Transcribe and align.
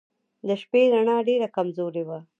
د 0.47 0.49
شپې 0.61 0.81
رڼا 0.93 1.17
ډېره 1.27 1.47
کمزورې 1.55 2.03
وه. 2.07 2.19